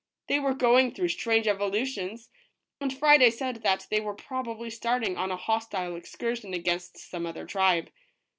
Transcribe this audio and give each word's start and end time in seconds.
They 0.29 0.39
were 0.39 0.55
going 0.55 0.95
through 0.95 1.09
strange 1.09 1.47
evolutions, 1.47 2.31
and 2.79 2.91
Friday 2.91 3.29
said 3.29 3.57
that 3.57 3.85
they 3.91 4.01
were 4.01 4.15
probably 4.15 4.71
starting 4.71 5.15
on 5.15 5.29
a 5.29 5.37
hostile 5.37 5.95
excursion 5.95 6.55
against 6.55 6.97
some 6.97 7.27
other 7.27 7.45
tribe. 7.45 7.91